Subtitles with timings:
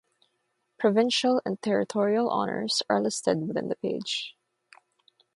[0.79, 4.35] Provincial and territorial honours are listed within the page.